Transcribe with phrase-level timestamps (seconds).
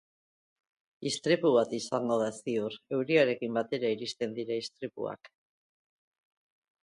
[1.09, 5.29] Istripu bat izango da, ziur, euriarekin batera iristen dira istripuak.